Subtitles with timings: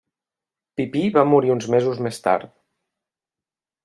[0.79, 2.55] Pipí va morir uns mesos més tard.